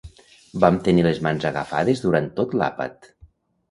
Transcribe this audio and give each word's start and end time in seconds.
Vam 0.63 0.79
tenir 0.87 1.05
les 1.09 1.21
mans 1.29 1.47
agafades 1.53 2.05
durant 2.09 2.35
tot 2.43 2.61
l'àpat. 2.63 3.13